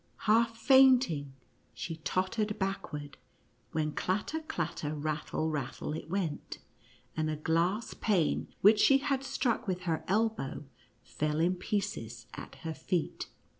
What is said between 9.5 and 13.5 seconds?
with her elbow fell in pieces at her feet.